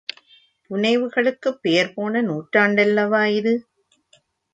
[0.69, 3.53] புனைவுகளுக்குப் பெயர்போன நூற்றாண்டல்லவா இது!